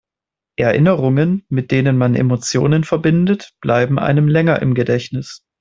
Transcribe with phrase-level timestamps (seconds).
[0.57, 5.43] Erinnerungen, mit denen man Emotionen verbindet, bleiben einem länger im Gedächtnis.